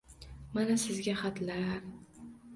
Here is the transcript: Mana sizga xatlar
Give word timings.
Mana 0.57 0.77
sizga 0.85 1.15
xatlar 1.21 1.87